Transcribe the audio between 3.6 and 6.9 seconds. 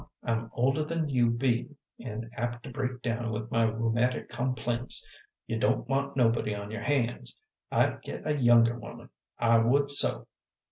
rheumatic complaints. You don't want nobody on your